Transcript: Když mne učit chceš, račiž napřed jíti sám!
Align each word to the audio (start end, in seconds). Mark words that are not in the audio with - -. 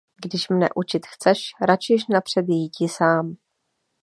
Když 0.25 0.49
mne 0.49 0.69
učit 0.75 1.05
chceš, 1.07 1.51
račiž 1.61 2.07
napřed 2.07 2.45
jíti 2.49 2.87
sám! 2.87 3.35